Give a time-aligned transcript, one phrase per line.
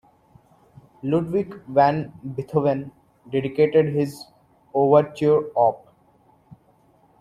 [1.03, 2.91] Ludwig van Beethoven
[3.29, 4.25] dedicated his
[4.73, 5.93] "Ouverture Op.